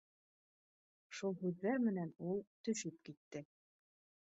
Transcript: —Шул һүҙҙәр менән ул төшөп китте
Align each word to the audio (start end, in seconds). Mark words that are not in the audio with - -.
—Шул 1.17 1.35
һүҙҙәр 1.43 1.77
менән 1.85 2.15
ул 2.31 2.43
төшөп 2.69 2.99
китте 3.11 3.47